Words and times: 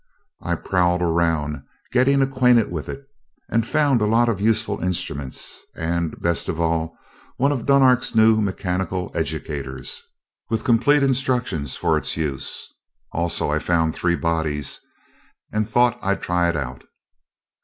I 0.41 0.55
prowled 0.55 1.03
around, 1.03 1.61
getting 1.91 2.23
acquainted 2.23 2.71
with 2.71 2.89
it, 2.89 3.07
and 3.49 3.67
found 3.67 4.01
a 4.01 4.07
lot 4.07 4.29
of 4.29 4.41
useful 4.41 4.81
instruments 4.81 5.63
and, 5.75 6.19
best 6.19 6.49
of 6.49 6.59
all, 6.59 6.97
one 7.37 7.51
of 7.51 7.67
Dunark's 7.67 8.15
new 8.15 8.41
mechanical 8.41 9.11
educators, 9.13 10.01
with 10.49 10.63
complete 10.63 11.03
instructions 11.03 11.77
for 11.77 11.99
its 11.99 12.17
use. 12.17 12.73
Also, 13.11 13.51
I 13.51 13.59
found 13.59 13.93
three 13.93 14.15
bodies, 14.15 14.79
and 15.53 15.69
thought 15.69 15.99
I'd 16.01 16.23
try 16.23 16.49
it 16.49 16.55
out...." 16.55 16.83